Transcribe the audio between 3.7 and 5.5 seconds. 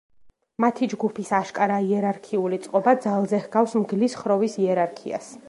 მგლის ხროვის იერარქიას.